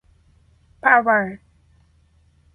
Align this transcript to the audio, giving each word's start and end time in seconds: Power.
Power. 0.81 1.39